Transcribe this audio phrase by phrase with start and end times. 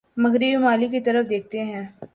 [0.17, 1.83] مغربی ممالک کی طرف دیکھتے ہیں